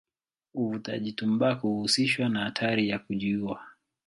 [0.53, 3.61] Uvutaji tumbaku huhusishwa na hatari ya kujiua.